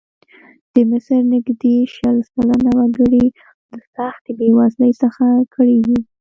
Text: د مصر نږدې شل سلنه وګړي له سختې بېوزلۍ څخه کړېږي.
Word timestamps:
د 0.73 0.75
مصر 0.89 1.21
نږدې 1.33 1.75
شل 1.95 2.17
سلنه 2.31 2.69
وګړي 2.77 3.25
له 3.71 3.77
سختې 3.95 4.31
بېوزلۍ 4.37 4.91
څخه 5.01 5.25
کړېږي. 5.53 5.99